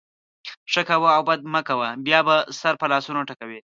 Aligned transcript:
ښه 0.71 0.81
کوه 0.89 1.09
او 1.17 1.21
بد 1.29 1.39
مه 1.53 1.61
کوه؛ 1.67 1.87
بیا 2.05 2.19
به 2.27 2.35
سر 2.59 2.73
په 2.81 2.85
لاسونو 2.91 3.27
ټکوې. 3.29 3.59